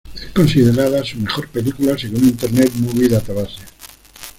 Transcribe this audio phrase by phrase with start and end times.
[0.15, 3.59] Es considerada su mejor película según Internet Movie Database.